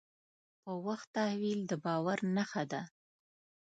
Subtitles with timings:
[0.63, 2.81] په وخت تحویل د باور نښه ده.